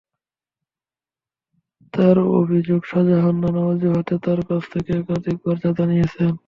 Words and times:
তাঁর 1.93 2.17
অভিযোগ, 2.39 2.81
শাহজাহান 2.85 3.35
নানা 3.43 3.61
অজুহাতে 3.71 4.15
তাঁর 4.25 4.39
কাছ 4.49 4.63
থেকে 4.73 4.91
একাধিকবার 4.93 5.55
চাঁদা 5.63 5.83
নিয়েছেন। 5.85 6.31